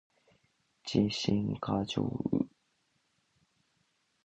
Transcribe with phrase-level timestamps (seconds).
[0.83, 2.03] 自信過剰